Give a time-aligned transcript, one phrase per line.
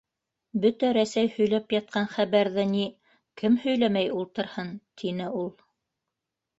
[0.61, 2.87] —Бөтә Рәсәй һөйләп ятҡан хәбәрҙе ни,
[3.43, 5.57] кем һөйләмәй ултырһын?— тине ул.